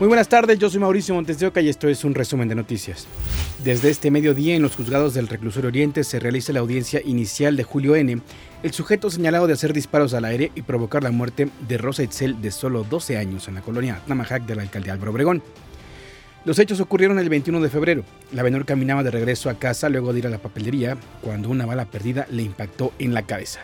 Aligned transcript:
Muy 0.00 0.08
buenas 0.08 0.28
tardes, 0.28 0.58
yo 0.58 0.68
soy 0.68 0.80
Mauricio 0.80 1.14
Montes 1.14 1.38
de 1.38 1.46
Oca 1.46 1.60
y 1.60 1.68
esto 1.68 1.88
es 1.88 2.02
un 2.02 2.16
resumen 2.16 2.48
de 2.48 2.56
noticias. 2.56 3.06
Desde 3.62 3.90
este 3.90 4.10
mediodía 4.10 4.56
en 4.56 4.62
los 4.62 4.74
juzgados 4.74 5.14
del 5.14 5.28
Reclusorio 5.28 5.68
Oriente 5.68 6.02
se 6.02 6.18
realiza 6.18 6.52
la 6.52 6.58
audiencia 6.58 7.00
inicial 7.04 7.56
de 7.56 7.62
Julio 7.62 7.94
N., 7.94 8.20
el 8.64 8.72
sujeto 8.72 9.08
señalado 9.08 9.46
de 9.46 9.52
hacer 9.52 9.72
disparos 9.72 10.12
al 10.12 10.24
aire 10.24 10.50
y 10.56 10.62
provocar 10.62 11.04
la 11.04 11.12
muerte 11.12 11.48
de 11.68 11.78
Rosa 11.78 12.02
Itzel 12.02 12.42
de 12.42 12.50
solo 12.50 12.82
12 12.82 13.16
años 13.16 13.46
en 13.46 13.54
la 13.54 13.60
colonia 13.60 14.02
Namajac 14.08 14.44
de 14.46 14.56
la 14.56 14.62
alcaldía 14.62 14.94
Álvaro 14.94 15.12
Obregón. 15.12 15.44
Los 16.44 16.58
hechos 16.58 16.80
ocurrieron 16.80 17.20
el 17.20 17.28
21 17.28 17.60
de 17.60 17.70
febrero. 17.70 18.04
La 18.32 18.42
menor 18.42 18.66
caminaba 18.66 19.04
de 19.04 19.12
regreso 19.12 19.48
a 19.48 19.60
casa 19.60 19.88
luego 19.88 20.12
de 20.12 20.18
ir 20.18 20.26
a 20.26 20.30
la 20.30 20.38
papelería 20.38 20.98
cuando 21.22 21.50
una 21.50 21.66
bala 21.66 21.84
perdida 21.84 22.26
le 22.30 22.42
impactó 22.42 22.92
en 22.98 23.14
la 23.14 23.22
cabeza. 23.22 23.60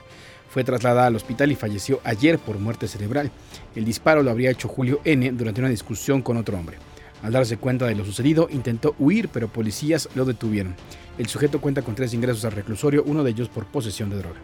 Fue 0.50 0.64
trasladada 0.64 1.06
al 1.06 1.16
hospital 1.16 1.52
y 1.52 1.56
falleció 1.56 2.00
ayer 2.04 2.38
por 2.38 2.58
muerte 2.58 2.88
cerebral. 2.88 3.30
El 3.74 3.84
disparo 3.84 4.22
lo 4.22 4.30
habría 4.30 4.50
hecho 4.50 4.68
Julio 4.68 5.00
N. 5.04 5.30
durante 5.32 5.60
una 5.60 5.70
discusión 5.70 6.22
con 6.22 6.36
otro 6.36 6.58
hombre. 6.58 6.76
Al 7.22 7.32
darse 7.32 7.56
cuenta 7.56 7.86
de 7.86 7.94
lo 7.94 8.04
sucedido, 8.04 8.48
intentó 8.50 8.94
huir, 8.98 9.28
pero 9.28 9.48
policías 9.48 10.08
lo 10.14 10.24
detuvieron. 10.24 10.74
El 11.18 11.28
sujeto 11.28 11.60
cuenta 11.60 11.82
con 11.82 11.94
tres 11.94 12.14
ingresos 12.14 12.44
al 12.44 12.52
reclusorio, 12.52 13.04
uno 13.04 13.22
de 13.22 13.30
ellos 13.30 13.48
por 13.48 13.66
posesión 13.66 14.10
de 14.10 14.18
droga. 14.18 14.40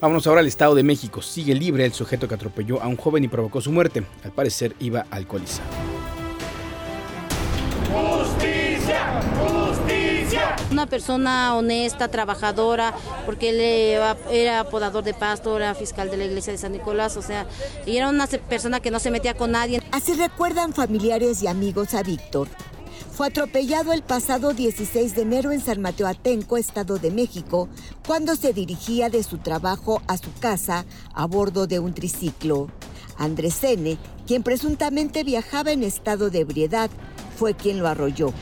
Vámonos 0.00 0.26
ahora 0.26 0.40
al 0.40 0.46
Estado 0.48 0.74
de 0.74 0.82
México. 0.82 1.22
Sigue 1.22 1.54
libre 1.54 1.84
el 1.84 1.92
sujeto 1.92 2.26
que 2.26 2.34
atropelló 2.34 2.82
a 2.82 2.88
un 2.88 2.96
joven 2.96 3.24
y 3.24 3.28
provocó 3.28 3.60
su 3.60 3.70
muerte. 3.70 4.02
Al 4.24 4.32
parecer 4.32 4.74
iba 4.80 5.06
alcoholizado. 5.10 5.83
Una 10.74 10.86
persona 10.86 11.56
honesta, 11.56 12.08
trabajadora, 12.08 12.94
porque 13.24 13.50
él 13.50 13.60
era 14.30 14.60
apodador 14.60 15.04
de 15.04 15.14
pasto, 15.14 15.56
era 15.56 15.74
fiscal 15.74 16.10
de 16.10 16.16
la 16.16 16.24
iglesia 16.24 16.52
de 16.52 16.58
San 16.58 16.72
Nicolás, 16.72 17.16
o 17.16 17.22
sea, 17.22 17.46
y 17.86 17.96
era 17.96 18.08
una 18.08 18.26
persona 18.26 18.80
que 18.80 18.90
no 18.90 18.98
se 18.98 19.10
metía 19.10 19.34
con 19.34 19.52
nadie. 19.52 19.80
Así 19.92 20.12
recuerdan 20.14 20.72
familiares 20.72 21.42
y 21.42 21.46
amigos 21.46 21.94
a 21.94 22.02
Víctor. 22.02 22.48
Fue 23.12 23.28
atropellado 23.28 23.92
el 23.92 24.02
pasado 24.02 24.52
16 24.52 25.14
de 25.14 25.22
enero 25.22 25.52
en 25.52 25.60
San 25.60 25.80
Mateo 25.80 26.08
Atenco, 26.08 26.56
Estado 26.56 26.98
de 26.98 27.12
México, 27.12 27.68
cuando 28.04 28.34
se 28.34 28.52
dirigía 28.52 29.08
de 29.08 29.22
su 29.22 29.38
trabajo 29.38 30.02
a 30.08 30.16
su 30.16 30.32
casa 30.40 30.84
a 31.14 31.24
bordo 31.26 31.68
de 31.68 31.78
un 31.78 31.94
triciclo. 31.94 32.68
Andrés 33.16 33.62
N., 33.62 33.96
quien 34.26 34.42
presuntamente 34.42 35.22
viajaba 35.22 35.70
en 35.70 35.84
estado 35.84 36.30
de 36.30 36.40
ebriedad, 36.40 36.90
fue 37.36 37.54
quien 37.54 37.78
lo 37.78 37.86
arrolló. 37.86 38.32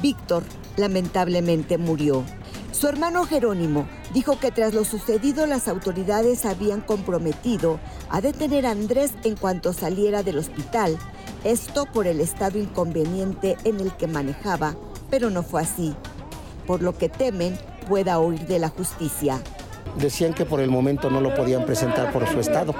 Víctor 0.00 0.44
lamentablemente 0.76 1.78
murió. 1.78 2.24
Su 2.72 2.88
hermano 2.88 3.24
Jerónimo 3.24 3.86
dijo 4.12 4.38
que 4.38 4.50
tras 4.50 4.74
lo 4.74 4.84
sucedido 4.84 5.46
las 5.46 5.68
autoridades 5.68 6.44
habían 6.44 6.80
comprometido 6.80 7.78
a 8.10 8.20
detener 8.20 8.66
a 8.66 8.72
Andrés 8.72 9.12
en 9.22 9.36
cuanto 9.36 9.72
saliera 9.72 10.22
del 10.22 10.38
hospital, 10.38 10.98
esto 11.44 11.86
por 11.86 12.06
el 12.06 12.20
estado 12.20 12.58
inconveniente 12.58 13.56
en 13.64 13.80
el 13.80 13.96
que 13.96 14.06
manejaba, 14.06 14.74
pero 15.08 15.30
no 15.30 15.42
fue 15.42 15.62
así, 15.62 15.94
por 16.66 16.82
lo 16.82 16.98
que 16.98 17.08
temen 17.08 17.56
pueda 17.88 18.18
huir 18.18 18.46
de 18.46 18.58
la 18.58 18.68
justicia. 18.68 19.40
Decían 19.98 20.34
que 20.34 20.44
por 20.44 20.60
el 20.60 20.70
momento 20.70 21.08
no 21.08 21.20
lo 21.20 21.34
podían 21.34 21.64
presentar 21.64 22.12
por 22.12 22.28
su 22.28 22.40
estado, 22.40 22.74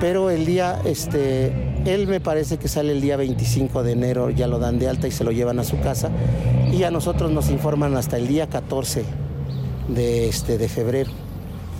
pero 0.00 0.30
el 0.30 0.46
día, 0.46 0.80
este, 0.84 1.52
él 1.84 2.06
me 2.06 2.20
parece 2.20 2.56
que 2.56 2.68
sale 2.68 2.92
el 2.92 3.00
día 3.00 3.16
25 3.16 3.82
de 3.82 3.92
enero, 3.92 4.30
ya 4.30 4.46
lo 4.46 4.58
dan 4.58 4.78
de 4.78 4.88
alta 4.88 5.08
y 5.08 5.10
se 5.10 5.24
lo 5.24 5.30
llevan 5.30 5.58
a 5.58 5.64
su 5.64 5.78
casa 5.80 6.10
y 6.72 6.84
a 6.84 6.90
nosotros 6.90 7.30
nos 7.30 7.50
informan 7.50 7.96
hasta 7.96 8.16
el 8.16 8.28
día 8.28 8.46
14 8.48 9.04
de, 9.88 10.28
este, 10.28 10.56
de 10.56 10.68
febrero. 10.68 11.10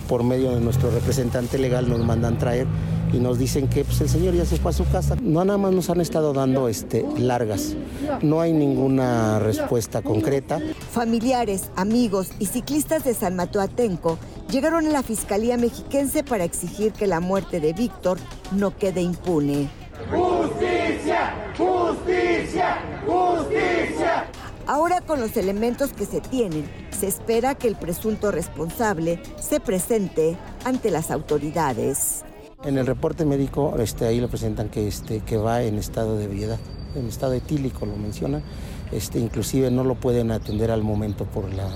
Por 0.07 0.23
medio 0.23 0.51
de 0.51 0.61
nuestro 0.61 0.91
representante 0.91 1.57
legal 1.57 1.89
nos 1.89 1.99
mandan 1.99 2.37
traer 2.37 2.67
y 3.13 3.17
nos 3.17 3.37
dicen 3.37 3.67
que 3.67 3.83
pues, 3.83 4.01
el 4.01 4.09
señor 4.09 4.33
ya 4.33 4.45
se 4.45 4.57
fue 4.57 4.71
a 4.71 4.73
su 4.73 4.87
casa. 4.89 5.15
No 5.21 5.43
nada 5.45 5.57
más 5.57 5.73
nos 5.73 5.89
han 5.89 6.01
estado 6.01 6.33
dando 6.33 6.67
este, 6.67 7.05
largas. 7.17 7.75
No 8.21 8.41
hay 8.41 8.53
ninguna 8.53 9.39
respuesta 9.39 10.01
concreta. 10.01 10.59
Familiares, 10.91 11.71
amigos 11.75 12.29
y 12.39 12.45
ciclistas 12.47 13.03
de 13.03 13.13
San 13.13 13.35
Mateo 13.35 13.61
Atenco 13.61 14.17
llegaron 14.49 14.87
a 14.87 14.89
la 14.89 15.03
Fiscalía 15.03 15.57
Mexiquense 15.57 16.23
para 16.23 16.43
exigir 16.43 16.93
que 16.93 17.07
la 17.07 17.19
muerte 17.19 17.59
de 17.59 17.73
Víctor 17.73 18.17
no 18.51 18.75
quede 18.77 19.01
impune. 19.01 19.69
¡Justicia! 20.09 21.53
¡Justicia! 21.57 22.77
¡Justicia! 23.05 24.25
Ahora 24.67 25.01
con 25.01 25.19
los 25.19 25.35
elementos 25.37 25.91
que 25.91 26.05
se 26.05 26.21
tienen, 26.21 26.69
se 26.97 27.07
espera 27.07 27.55
que 27.55 27.67
el 27.67 27.75
presunto 27.75 28.31
responsable 28.31 29.21
se 29.39 29.59
presente 29.59 30.37
ante 30.63 30.91
las 30.91 31.11
autoridades. 31.11 32.23
En 32.63 32.77
el 32.77 32.85
reporte 32.85 33.25
médico, 33.25 33.75
este, 33.79 34.05
ahí 34.05 34.21
lo 34.21 34.27
presentan 34.27 34.69
que, 34.69 34.87
este, 34.87 35.21
que 35.21 35.35
va 35.35 35.63
en 35.63 35.79
estado 35.79 36.15
de 36.15 36.25
ebriedad, 36.25 36.59
en 36.95 37.07
estado 37.07 37.33
etílico 37.33 37.87
lo 37.87 37.95
mencionan, 37.95 38.43
este, 38.91 39.19
inclusive 39.19 39.71
no 39.71 39.83
lo 39.83 39.95
pueden 39.95 40.29
atender 40.29 40.69
al 40.69 40.83
momento 40.83 41.25
por, 41.25 41.51
la, 41.51 41.67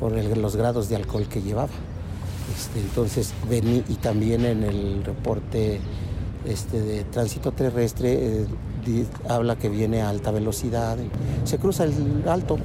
por 0.00 0.12
los 0.12 0.56
grados 0.56 0.88
de 0.88 0.96
alcohol 0.96 1.28
que 1.28 1.40
llevaba. 1.40 1.70
Este, 2.52 2.80
entonces, 2.80 3.32
vení, 3.48 3.84
y 3.88 3.94
también 3.94 4.44
en 4.44 4.64
el 4.64 5.04
reporte 5.04 5.78
este, 6.44 6.80
de 6.80 7.04
tránsito 7.04 7.52
terrestre, 7.52 8.42
eh, 8.42 8.46
habla 9.28 9.56
que 9.56 9.68
viene 9.68 10.02
a 10.02 10.08
alta 10.08 10.32
velocidad, 10.32 10.98
se 11.44 11.58
cruza 11.58 11.84
el 11.84 12.24
alto 12.26 12.58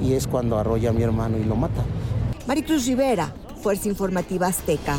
y 0.00 0.14
es 0.14 0.26
cuando 0.26 0.58
arrolla 0.58 0.88
a 0.88 0.92
mi 0.94 1.02
hermano 1.02 1.36
y 1.36 1.44
lo 1.44 1.56
mata. 1.56 1.84
Maricruz 2.46 2.86
Rivera, 2.86 3.34
Fuerza 3.62 3.88
Informativa 3.88 4.46
Azteca. 4.46 4.96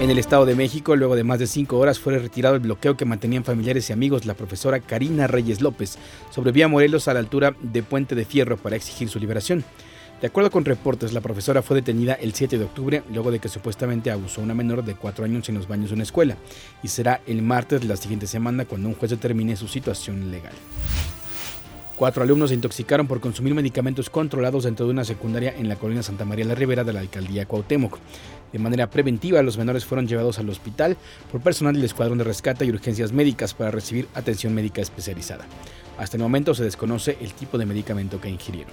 En 0.00 0.08
el 0.08 0.18
Estado 0.18 0.46
de 0.46 0.56
México, 0.56 0.96
luego 0.96 1.14
de 1.14 1.24
más 1.24 1.38
de 1.38 1.46
cinco 1.46 1.78
horas, 1.78 1.98
fue 1.98 2.18
retirado 2.18 2.54
el 2.54 2.62
bloqueo 2.62 2.96
que 2.96 3.04
mantenían 3.04 3.44
familiares 3.44 3.90
y 3.90 3.92
amigos 3.92 4.24
la 4.24 4.32
profesora 4.32 4.80
Karina 4.80 5.26
Reyes 5.26 5.60
López 5.60 5.98
sobre 6.30 6.52
Vía 6.52 6.68
Morelos 6.68 7.06
a 7.06 7.12
la 7.12 7.20
altura 7.20 7.54
de 7.60 7.82
Puente 7.82 8.14
de 8.14 8.24
Fierro 8.24 8.56
para 8.56 8.76
exigir 8.76 9.10
su 9.10 9.20
liberación. 9.20 9.62
De 10.22 10.28
acuerdo 10.28 10.50
con 10.50 10.64
reportes, 10.64 11.12
la 11.12 11.20
profesora 11.20 11.60
fue 11.60 11.76
detenida 11.76 12.14
el 12.14 12.32
7 12.32 12.56
de 12.56 12.64
octubre 12.64 13.02
luego 13.12 13.30
de 13.30 13.40
que 13.40 13.50
supuestamente 13.50 14.10
abusó 14.10 14.40
a 14.40 14.44
una 14.44 14.54
menor 14.54 14.82
de 14.84 14.94
4 14.94 15.22
años 15.22 15.46
en 15.50 15.56
los 15.56 15.68
baños 15.68 15.90
de 15.90 15.96
una 15.96 16.04
escuela 16.04 16.38
y 16.82 16.88
será 16.88 17.20
el 17.26 17.42
martes 17.42 17.82
de 17.82 17.86
la 17.86 17.96
siguiente 17.96 18.26
semana 18.26 18.64
cuando 18.64 18.88
un 18.88 18.94
juez 18.94 19.10
determine 19.10 19.54
su 19.54 19.68
situación 19.68 20.30
legal. 20.30 20.54
Cuatro 22.00 22.22
alumnos 22.22 22.48
se 22.48 22.54
intoxicaron 22.54 23.06
por 23.06 23.20
consumir 23.20 23.52
medicamentos 23.52 24.08
controlados 24.08 24.64
dentro 24.64 24.86
de 24.86 24.92
una 24.92 25.04
secundaria 25.04 25.54
en 25.54 25.68
la 25.68 25.76
colonia 25.76 26.02
Santa 26.02 26.24
María 26.24 26.46
la 26.46 26.54
Ribera 26.54 26.82
de 26.82 26.94
la 26.94 27.00
alcaldía 27.00 27.44
Cuauhtémoc. 27.44 27.98
De 28.54 28.58
manera 28.58 28.88
preventiva, 28.88 29.42
los 29.42 29.58
menores 29.58 29.84
fueron 29.84 30.08
llevados 30.08 30.38
al 30.38 30.48
hospital 30.48 30.96
por 31.30 31.42
personal 31.42 31.74
del 31.74 31.84
Escuadrón 31.84 32.16
de 32.16 32.24
Rescate 32.24 32.64
y 32.64 32.70
Urgencias 32.70 33.12
Médicas 33.12 33.52
para 33.52 33.70
recibir 33.70 34.08
atención 34.14 34.54
médica 34.54 34.80
especializada. 34.80 35.44
Hasta 35.98 36.16
el 36.16 36.22
momento 36.22 36.54
se 36.54 36.64
desconoce 36.64 37.18
el 37.20 37.34
tipo 37.34 37.58
de 37.58 37.66
medicamento 37.66 38.18
que 38.18 38.30
ingirieron. 38.30 38.72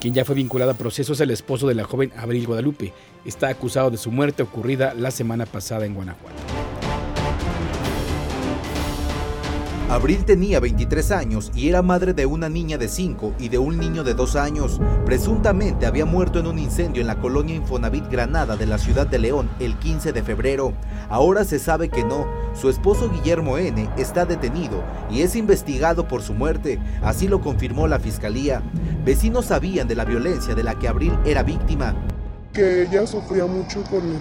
Quien 0.00 0.14
ya 0.14 0.24
fue 0.24 0.36
vinculado 0.36 0.70
a 0.70 0.74
procesos 0.74 1.18
es 1.18 1.22
el 1.22 1.32
esposo 1.32 1.66
de 1.66 1.74
la 1.74 1.82
joven 1.82 2.12
Abril 2.16 2.46
Guadalupe. 2.46 2.92
Está 3.24 3.48
acusado 3.48 3.90
de 3.90 3.96
su 3.96 4.12
muerte 4.12 4.44
ocurrida 4.44 4.94
la 4.94 5.10
semana 5.10 5.44
pasada 5.44 5.86
en 5.86 5.94
Guanajuato. 5.94 6.55
Abril 9.88 10.24
tenía 10.24 10.58
23 10.58 11.12
años 11.12 11.52
y 11.54 11.68
era 11.68 11.80
madre 11.80 12.12
de 12.12 12.26
una 12.26 12.48
niña 12.48 12.76
de 12.76 12.88
5 12.88 13.34
y 13.38 13.50
de 13.50 13.58
un 13.58 13.78
niño 13.78 14.02
de 14.02 14.14
2 14.14 14.34
años. 14.34 14.80
Presuntamente 15.04 15.86
había 15.86 16.04
muerto 16.04 16.40
en 16.40 16.48
un 16.48 16.58
incendio 16.58 17.00
en 17.00 17.06
la 17.06 17.20
colonia 17.20 17.54
Infonavit 17.54 18.10
Granada 18.10 18.56
de 18.56 18.66
la 18.66 18.78
ciudad 18.78 19.06
de 19.06 19.20
León 19.20 19.48
el 19.60 19.78
15 19.78 20.12
de 20.12 20.24
febrero. 20.24 20.72
Ahora 21.08 21.44
se 21.44 21.60
sabe 21.60 21.88
que 21.88 22.02
no. 22.02 22.26
Su 22.52 22.68
esposo 22.68 23.08
Guillermo 23.08 23.58
N. 23.58 23.88
está 23.96 24.24
detenido 24.24 24.82
y 25.08 25.22
es 25.22 25.36
investigado 25.36 26.08
por 26.08 26.20
su 26.20 26.34
muerte. 26.34 26.80
Así 27.00 27.28
lo 27.28 27.40
confirmó 27.40 27.86
la 27.86 28.00
fiscalía. 28.00 28.62
Vecinos 29.04 29.46
sabían 29.46 29.86
de 29.86 29.94
la 29.94 30.04
violencia 30.04 30.56
de 30.56 30.64
la 30.64 30.76
que 30.76 30.88
Abril 30.88 31.16
era 31.24 31.44
víctima. 31.44 31.94
Que 32.52 32.82
ella 32.82 33.06
sufría 33.06 33.46
mucho 33.46 33.84
con 33.84 34.00
él. 34.02 34.18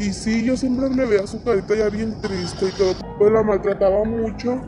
Y 0.00 0.12
sí, 0.12 0.44
yo 0.44 0.56
siempre 0.56 0.90
me 0.90 1.06
veía 1.06 1.28
su 1.28 1.42
carita 1.44 1.76
ya 1.76 1.88
bien 1.90 2.20
triste 2.20 2.66
y 2.66 2.76
todo. 2.76 2.94
Pues 3.18 3.32
la 3.32 3.44
maltrataba 3.44 4.04
mucho 4.04 4.60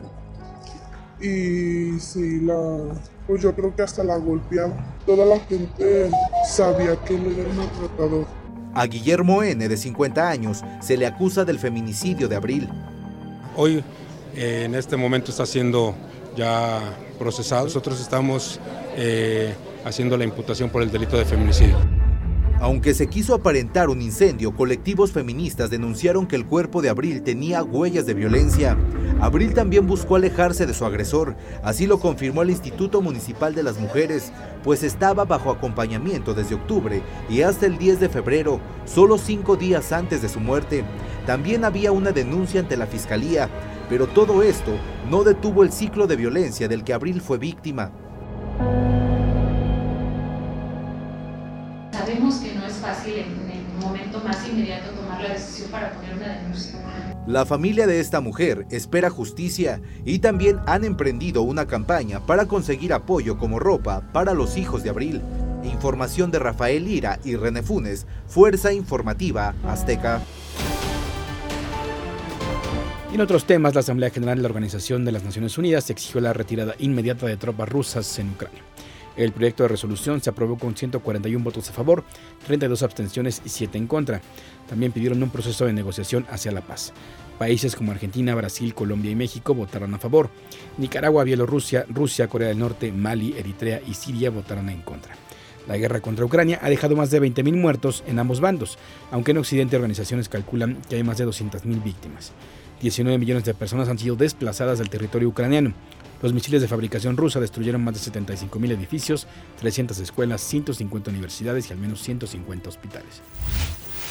y 1.21 1.99
sí, 1.99 2.39
la, 2.41 2.79
pues 3.27 3.41
yo 3.41 3.53
creo 3.53 3.75
que 3.75 3.81
hasta 3.81 4.03
la 4.03 4.17
golpeaba. 4.17 4.73
Toda 5.05 5.25
la 5.25 5.39
gente 5.39 6.09
sabía 6.47 6.95
que 7.03 7.15
él 7.15 7.35
era 7.37 7.49
un 7.49 7.57
maltratador. 7.57 8.25
A 8.73 8.85
Guillermo 8.85 9.43
N., 9.43 9.67
de 9.67 9.77
50 9.77 10.29
años, 10.29 10.63
se 10.81 10.95
le 10.95 11.05
acusa 11.05 11.43
del 11.43 11.59
feminicidio 11.59 12.27
de 12.27 12.35
Abril. 12.35 12.69
Hoy, 13.55 13.83
eh, 14.35 14.63
en 14.65 14.75
este 14.75 14.95
momento, 14.95 15.31
está 15.31 15.45
siendo 15.45 15.95
ya 16.35 16.79
procesado. 17.17 17.65
Nosotros 17.65 17.99
estamos 17.99 18.59
eh, 18.95 19.53
haciendo 19.83 20.17
la 20.17 20.23
imputación 20.23 20.69
por 20.69 20.81
el 20.81 20.91
delito 20.91 21.17
de 21.17 21.25
feminicidio. 21.25 21.98
Aunque 22.61 22.93
se 22.93 23.07
quiso 23.07 23.33
aparentar 23.33 23.87
un 23.87 24.01
incendio, 24.01 24.53
colectivos 24.53 25.13
feministas 25.13 25.69
denunciaron 25.69 26.27
que 26.27 26.35
el 26.35 26.45
cuerpo 26.45 26.81
de 26.81 26.89
Abril 26.89 27.21
tenía 27.21 27.63
huellas 27.63 28.05
de 28.05 28.13
violencia. 28.13 28.77
Abril 29.21 29.53
también 29.53 29.87
buscó 29.87 30.17
alejarse 30.17 30.65
de 30.65 30.73
su 30.73 30.83
agresor, 30.83 31.37
así 31.63 31.87
lo 31.87 32.01
confirmó 32.01 32.41
el 32.41 32.49
Instituto 32.49 33.01
Municipal 33.01 33.55
de 33.55 33.63
las 33.63 33.79
Mujeres, 33.79 34.33
pues 34.61 34.83
estaba 34.83 35.23
bajo 35.23 35.51
acompañamiento 35.51 36.33
desde 36.33 36.55
octubre 36.55 37.01
y 37.29 37.43
hasta 37.43 37.65
el 37.65 37.77
10 37.77 38.01
de 38.01 38.09
febrero, 38.09 38.59
solo 38.85 39.17
cinco 39.17 39.55
días 39.55 39.93
antes 39.93 40.21
de 40.21 40.27
su 40.27 40.41
muerte. 40.41 40.83
También 41.25 41.63
había 41.63 41.93
una 41.93 42.11
denuncia 42.11 42.59
ante 42.59 42.75
la 42.75 42.87
fiscalía, 42.87 43.49
pero 43.87 44.05
todo 44.05 44.43
esto 44.43 44.71
no 45.09 45.23
detuvo 45.23 45.63
el 45.63 45.71
ciclo 45.71 46.07
de 46.07 46.17
violencia 46.17 46.67
del 46.67 46.83
que 46.83 46.91
Abril 46.91 47.21
fue 47.21 47.37
víctima. 47.37 47.93
Más 54.29 54.47
inmediato 54.47 54.91
tomar 54.91 55.21
la 55.23 55.29
decisión 55.29 55.71
para 55.71 55.91
poner 55.91 56.13
una 56.15 56.27
denuncia. 56.27 56.79
La 57.25 57.45
familia 57.47 57.87
de 57.87 57.99
esta 57.99 58.21
mujer 58.21 58.67
espera 58.69 59.09
justicia 59.09 59.81
y 60.05 60.19
también 60.19 60.59
han 60.67 60.83
emprendido 60.83 61.41
una 61.41 61.65
campaña 61.65 62.19
para 62.19 62.45
conseguir 62.45 62.93
apoyo 62.93 63.39
como 63.39 63.57
ropa 63.57 64.01
para 64.13 64.35
los 64.35 64.55
hijos 64.55 64.83
de 64.83 64.91
Abril. 64.91 65.21
Información 65.63 66.29
de 66.29 66.37
Rafael 66.37 66.87
Ira 66.87 67.19
y 67.23 67.35
René 67.35 67.63
Funes, 67.63 68.05
Fuerza 68.27 68.71
Informativa 68.71 69.55
Azteca. 69.67 70.21
Y 73.11 73.15
en 73.15 73.21
otros 73.21 73.45
temas, 73.45 73.73
la 73.73 73.79
Asamblea 73.79 74.11
General 74.11 74.37
de 74.37 74.43
la 74.43 74.49
Organización 74.49 75.05
de 75.05 75.11
las 75.11 75.23
Naciones 75.23 75.57
Unidas 75.57 75.89
exigió 75.89 76.21
la 76.21 76.33
retirada 76.33 76.75
inmediata 76.77 77.25
de 77.25 77.37
tropas 77.37 77.67
rusas 77.67 78.19
en 78.19 78.29
Ucrania. 78.29 78.61
El 79.17 79.31
proyecto 79.31 79.63
de 79.63 79.69
resolución 79.69 80.21
se 80.21 80.29
aprobó 80.29 80.57
con 80.57 80.75
141 80.75 81.43
votos 81.43 81.69
a 81.69 81.73
favor, 81.73 82.03
32 82.45 82.83
abstenciones 82.83 83.41
y 83.45 83.49
7 83.49 83.77
en 83.77 83.87
contra. 83.87 84.21
También 84.67 84.91
pidieron 84.91 85.21
un 85.21 85.29
proceso 85.29 85.65
de 85.65 85.73
negociación 85.73 86.25
hacia 86.29 86.51
la 86.51 86.61
paz. 86.61 86.93
Países 87.37 87.75
como 87.75 87.91
Argentina, 87.91 88.35
Brasil, 88.35 88.73
Colombia 88.73 89.11
y 89.11 89.15
México 89.15 89.53
votaron 89.53 89.93
a 89.93 89.97
favor. 89.97 90.29
Nicaragua, 90.77 91.23
Bielorrusia, 91.23 91.85
Rusia, 91.89 92.27
Corea 92.27 92.49
del 92.49 92.59
Norte, 92.59 92.91
Mali, 92.91 93.33
Eritrea 93.37 93.81
y 93.87 93.93
Siria 93.93 94.29
votaron 94.29 94.69
en 94.69 94.81
contra. 94.81 95.15
La 95.67 95.77
guerra 95.77 96.01
contra 96.01 96.25
Ucrania 96.25 96.59
ha 96.61 96.69
dejado 96.69 96.95
más 96.95 97.11
de 97.11 97.21
20.000 97.21 97.55
muertos 97.55 98.03
en 98.07 98.19
ambos 98.19 98.39
bandos, 98.41 98.77
aunque 99.11 99.31
en 99.31 99.37
Occidente 99.37 99.75
organizaciones 99.75 100.27
calculan 100.27 100.79
que 100.89 100.95
hay 100.95 101.03
más 101.03 101.17
de 101.17 101.27
200.000 101.27 101.83
víctimas. 101.83 102.33
19 102.81 103.17
millones 103.17 103.43
de 103.43 103.53
personas 103.53 103.87
han 103.87 103.99
sido 103.99 104.15
desplazadas 104.15 104.79
del 104.79 104.89
territorio 104.89 105.29
ucraniano. 105.29 105.73
Los 106.21 106.33
misiles 106.33 106.61
de 106.61 106.67
fabricación 106.67 107.15
rusa 107.15 107.39
destruyeron 107.39 107.83
más 107.83 107.93
de 107.93 108.11
75.000 108.11 108.71
edificios, 108.71 109.25
300 109.59 109.99
escuelas, 109.99 110.41
150 110.41 111.11
universidades 111.11 111.69
y 111.69 111.73
al 111.73 111.79
menos 111.79 112.01
150 112.01 112.67
hospitales. 112.67 113.21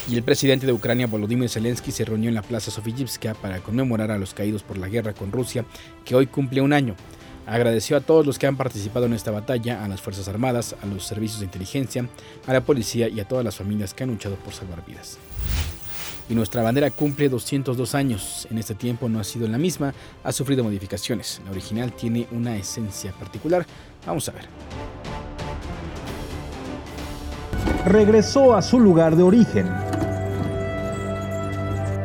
Y 0.08 0.16
el 0.16 0.22
presidente 0.22 0.64
de 0.64 0.72
Ucrania, 0.72 1.06
Volodymyr 1.06 1.50
Zelensky, 1.50 1.92
se 1.92 2.06
reunió 2.06 2.30
en 2.30 2.34
la 2.34 2.40
Plaza 2.40 2.70
Sofiyivska 2.70 3.34
para 3.34 3.60
conmemorar 3.60 4.10
a 4.10 4.16
los 4.16 4.32
caídos 4.32 4.62
por 4.62 4.78
la 4.78 4.88
guerra 4.88 5.12
con 5.12 5.32
Rusia, 5.32 5.66
que 6.06 6.14
hoy 6.14 6.26
cumple 6.26 6.62
un 6.62 6.72
año. 6.72 6.94
Agradeció 7.46 7.96
a 7.98 8.00
todos 8.00 8.24
los 8.24 8.38
que 8.38 8.46
han 8.46 8.56
participado 8.56 9.04
en 9.04 9.12
esta 9.12 9.30
batalla, 9.30 9.84
a 9.84 9.88
las 9.88 10.00
Fuerzas 10.00 10.28
Armadas, 10.28 10.76
a 10.82 10.86
los 10.86 11.04
servicios 11.04 11.40
de 11.40 11.46
inteligencia, 11.46 12.08
a 12.46 12.52
la 12.54 12.62
policía 12.62 13.08
y 13.08 13.20
a 13.20 13.28
todas 13.28 13.44
las 13.44 13.56
familias 13.56 13.92
que 13.92 14.04
han 14.04 14.10
luchado 14.10 14.36
por 14.36 14.54
salvar 14.54 14.84
vidas 14.86 15.18
y 16.28 16.34
nuestra 16.34 16.62
bandera 16.62 16.90
cumple 16.90 17.28
202 17.28 17.94
años. 17.94 18.46
En 18.50 18.58
este 18.58 18.74
tiempo 18.74 19.08
no 19.08 19.20
ha 19.20 19.24
sido 19.24 19.48
la 19.48 19.58
misma, 19.58 19.94
ha 20.22 20.32
sufrido 20.32 20.62
modificaciones. 20.62 21.40
La 21.44 21.50
original 21.50 21.92
tiene 21.92 22.26
una 22.32 22.56
esencia 22.56 23.12
particular. 23.12 23.66
Vamos 24.06 24.28
a 24.28 24.32
ver. 24.32 24.48
Regresó 27.86 28.54
a 28.54 28.62
su 28.62 28.78
lugar 28.78 29.16
de 29.16 29.22
origen. 29.22 29.66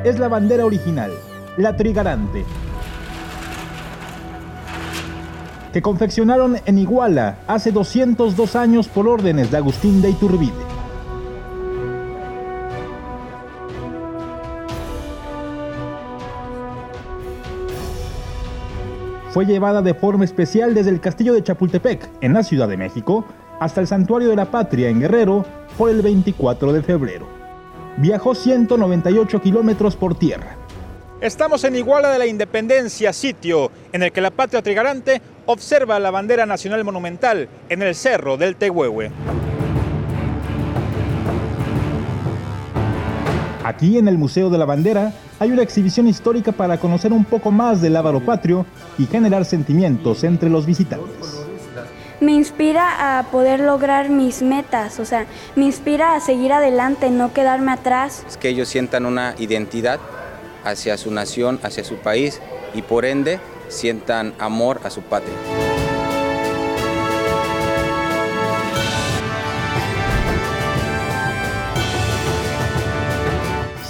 Es 0.06 0.20
la 0.20 0.28
bandera 0.28 0.66
original, 0.66 1.12
la 1.58 1.76
trigarante, 1.76 2.44
que 5.72 5.82
confeccionaron 5.82 6.58
en 6.66 6.78
Iguala 6.78 7.40
hace 7.48 7.72
202 7.72 8.56
años 8.56 8.88
por 8.88 9.08
órdenes 9.08 9.50
de 9.50 9.58
Agustín 9.58 10.02
de 10.02 10.12
Iturbide. 10.12 10.63
Fue 19.34 19.48
llevada 19.48 19.82
de 19.82 19.96
forma 19.96 20.26
especial 20.26 20.76
desde 20.76 20.92
el 20.92 21.02
castillo 21.02 21.34
de 21.34 21.42
Chapultepec, 21.42 22.08
en 22.22 22.34
la 22.34 22.44
Ciudad 22.44 22.68
de 22.68 22.78
México, 22.78 23.26
hasta 23.60 23.82
el 23.82 23.88
Santuario 23.88 24.30
de 24.30 24.36
la 24.36 24.46
Patria 24.46 24.90
en 24.90 25.00
Guerrero 25.00 25.44
por 25.76 25.90
el 25.90 26.04
24 26.04 26.72
de 26.72 26.84
febrero. 26.84 27.28
Viajó 27.98 28.36
198 28.36 29.42
kilómetros 29.42 29.96
por 29.96 30.14
tierra. 30.14 30.56
Estamos 31.20 31.64
en 31.64 31.76
Iguala 31.76 32.12
de 32.12 32.20
la 32.20 32.28
Independencia, 32.28 33.12
sitio 33.12 33.72
en 33.92 34.04
el 34.04 34.12
que 34.12 34.22
la 34.22 34.30
Patria 34.30 34.62
Trigarante 34.62 35.20
observa 35.48 36.00
la 36.00 36.12
bandera 36.12 36.46
nacional 36.46 36.84
monumental 36.84 37.50
en 37.70 37.82
el 37.82 37.96
Cerro 37.96 38.38
del 38.38 38.56
Tehuehue. 38.56 39.10
Aquí 43.64 43.98
en 43.98 44.08
el 44.08 44.20
Museo 44.20 44.52
de 44.52 44.60
la 44.60 44.66
Bandera 44.66 45.12
hay 45.44 45.52
una 45.52 45.62
exhibición 45.62 46.08
histórica 46.08 46.54
para 46.54 46.78
conocer 46.78 47.12
un 47.12 47.26
poco 47.26 47.52
más 47.52 47.82
del 47.82 47.98
Ávaro 47.98 48.22
Patrio 48.22 48.66
y 48.98 49.06
generar 49.06 49.44
sentimientos 49.44 50.24
entre 50.24 50.50
los 50.50 50.66
visitantes. 50.66 51.42
Me 52.22 52.32
inspira 52.32 53.20
a 53.20 53.24
poder 53.24 53.60
lograr 53.60 54.10
mis 54.10 54.42
metas, 54.42 55.02
o 55.02 55.06
sea, 55.06 55.26
me 55.58 55.66
inspira 55.66 56.16
a 56.16 56.22
seguir 56.22 56.54
adelante, 56.54 57.10
no 57.10 57.34
quedarme 57.34 57.74
atrás. 57.74 58.24
Es 58.26 58.38
que 58.38 58.48
ellos 58.48 58.70
sientan 58.70 59.06
una 59.06 59.36
identidad 59.38 60.00
hacia 60.64 60.96
su 60.98 61.12
nación, 61.12 61.60
hacia 61.62 61.84
su 61.84 61.96
país 61.96 62.40
y 62.74 62.82
por 62.82 63.04
ende 63.04 63.42
sientan 63.68 64.34
amor 64.40 64.80
a 64.86 64.90
su 64.90 65.02
patria. 65.02 65.34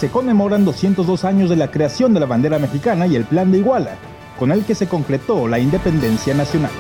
Se 0.04 0.10
conmemoran 0.10 0.66
202 0.66 1.24
años 1.24 1.50
de 1.50 1.56
la 1.56 1.72
creación 1.72 2.14
de 2.14 2.20
la 2.20 2.26
bandera 2.26 2.60
mexicana 2.60 3.08
y 3.08 3.16
el 3.16 3.24
Plan 3.24 3.54
de 3.54 3.60
Iguala, 3.60 3.92
con 4.38 4.52
el 4.52 4.66
que 4.66 4.76
se 4.76 4.86
concretó 4.86 5.48
la 5.48 5.60
independencia 5.60 6.34
nacional. 6.34 6.72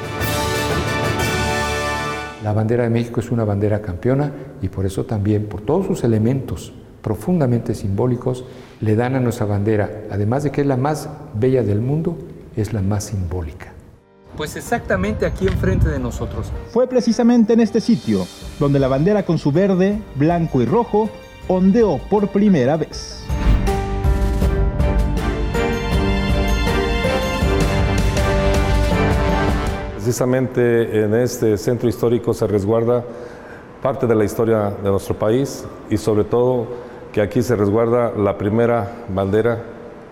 La 2.43 2.51
bandera 2.51 2.83
de 2.83 2.89
México 2.89 3.21
es 3.21 3.31
una 3.31 3.45
bandera 3.45 3.81
campeona 3.81 4.29
y 4.61 4.67
por 4.67 4.85
eso 4.85 5.05
también, 5.05 5.45
por 5.45 5.61
todos 5.61 5.87
sus 5.87 6.03
elementos 6.03 6.73
profundamente 7.01 7.75
simbólicos, 7.75 8.43
le 8.81 8.97
dan 8.97 9.15
a 9.15 9.21
nuestra 9.21 9.45
bandera, 9.45 9.89
además 10.11 10.43
de 10.43 10.51
que 10.51 10.59
es 10.59 10.67
la 10.67 10.75
más 10.75 11.07
bella 11.33 11.63
del 11.63 11.79
mundo, 11.79 12.17
es 12.57 12.73
la 12.73 12.81
más 12.81 13.05
simbólica. 13.05 13.71
Pues 14.35 14.57
exactamente 14.57 15.25
aquí 15.25 15.47
enfrente 15.47 15.87
de 15.87 15.99
nosotros. 15.99 16.51
Fue 16.71 16.87
precisamente 16.87 17.53
en 17.53 17.61
este 17.61 17.79
sitio 17.79 18.27
donde 18.59 18.79
la 18.79 18.89
bandera 18.89 19.23
con 19.23 19.37
su 19.37 19.53
verde, 19.53 20.01
blanco 20.15 20.61
y 20.61 20.65
rojo 20.65 21.09
ondeó 21.47 21.97
por 22.09 22.27
primera 22.29 22.77
vez. 22.77 23.23
Precisamente 29.95 31.03
en 31.03 31.15
este 31.15 31.57
centro 31.57 31.87
histórico 31.87 32.33
se 32.33 32.45
resguarda 32.45 33.03
parte 33.81 34.05
de 34.05 34.15
la 34.15 34.23
historia 34.23 34.69
de 34.69 34.89
nuestro 34.89 35.17
país 35.17 35.65
y 35.89 35.97
sobre 35.97 36.23
todo 36.23 36.67
que 37.11 37.21
aquí 37.21 37.41
se 37.41 37.55
resguarda 37.55 38.11
la 38.11 38.37
primera 38.37 39.05
bandera 39.09 39.63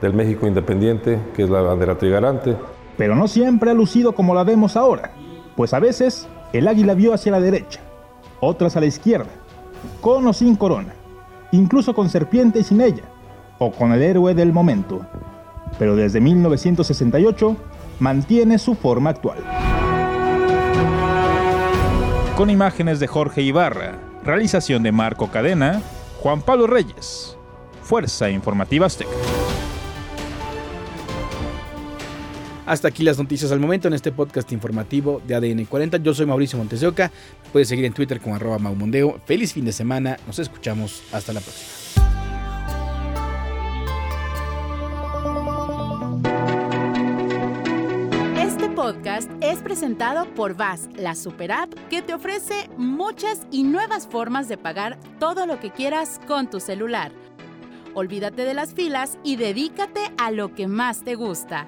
del 0.02 0.14
México 0.14 0.48
independiente, 0.48 1.20
que 1.36 1.44
es 1.44 1.50
la 1.50 1.62
bandera 1.62 1.98
trigarante. 1.98 2.56
Pero 2.98 3.16
no 3.16 3.28
siempre 3.28 3.72
ha 3.72 3.74
lucido 3.74 4.14
como 4.14 4.34
la 4.34 4.44
vemos 4.44 4.76
ahora, 4.76 5.12
pues 5.56 5.74
a 5.74 5.80
veces 5.80 6.28
el 6.54 6.68
águila 6.68 6.94
vio 6.94 7.14
hacia 7.14 7.32
la 7.32 7.40
derecha, 7.40 7.82
otras 8.40 8.76
a 8.76 8.80
la 8.80 8.88
izquierda, 8.88 9.30
con 10.02 10.26
o 10.26 10.34
sin 10.34 10.56
corona 10.56 10.94
incluso 11.52 11.94
con 11.94 12.10
Serpiente 12.10 12.60
y 12.60 12.64
sin 12.64 12.82
ella, 12.82 13.04
o 13.60 13.72
con 13.72 13.92
el 13.92 14.02
héroe 14.02 14.34
del 14.34 14.54
momento. 14.54 15.06
Pero 15.78 15.96
desde 15.96 16.20
1968 16.22 17.56
mantiene 18.00 18.58
su 18.58 18.76
forma 18.76 19.12
actual. 19.12 19.40
Con 22.36 22.50
imágenes 22.50 23.00
de 23.00 23.08
Jorge 23.08 23.42
Ibarra, 23.42 24.00
realización 24.24 24.84
de 24.84 24.92
Marco 24.92 25.30
Cadena, 25.30 25.82
Juan 26.22 26.42
Pablo 26.42 26.68
Reyes, 26.68 27.38
Fuerza 27.84 28.30
Informativa 28.30 28.88
Azteca. 28.88 29.12
Hasta 32.72 32.88
aquí 32.88 33.04
las 33.04 33.18
noticias 33.18 33.52
al 33.52 33.60
momento 33.60 33.90
en 33.90 33.94
este 33.94 34.14
podcast 34.14 34.50
informativo 34.54 35.22
de 35.28 35.36
ADN 35.36 35.66
40. 35.66 35.98
Yo 35.98 36.14
soy 36.14 36.26
Mauricio 36.26 36.58
Montesioca. 36.58 37.12
Puedes 37.52 37.68
seguir 37.68 37.84
en 37.84 37.92
Twitter 37.92 38.22
con 38.22 38.32
arroba 38.32 38.60
maumondeo. 38.60 39.20
Feliz 39.26 39.52
fin 39.52 39.66
de 39.66 39.74
semana. 39.74 40.16
Nos 40.26 40.40
escuchamos. 40.40 41.04
Hasta 41.12 41.34
la 41.34 41.42
próxima. 41.42 41.70
Este 48.40 48.70
podcast 48.70 49.30
es 49.42 49.60
presentado 49.60 50.34
por 50.34 50.56
VAS, 50.56 50.88
la 50.96 51.16
super 51.16 51.52
app 51.52 51.74
que 51.90 52.02
te 52.02 52.14
ofrece 52.14 52.70
muchas 52.78 53.42
y 53.52 53.64
nuevas 53.64 54.08
formas 54.08 54.48
de 54.48 54.58
pagar 54.58 54.98
todo 55.20 55.46
lo 55.46 55.60
que 55.60 55.72
quieras 55.72 56.22
con 56.26 56.50
tu 56.50 56.62
celular. 56.62 57.12
Olvídate 57.96 58.46
de 58.46 58.54
las 58.54 58.74
filas 58.74 59.18
y 59.26 59.36
dedícate 59.36 60.00
a 60.18 60.32
lo 60.32 60.56
que 60.56 60.68
más 60.68 61.04
te 61.04 61.16
gusta 61.16 61.68